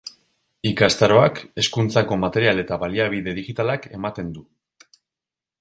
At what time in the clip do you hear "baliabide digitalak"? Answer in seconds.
2.85-3.89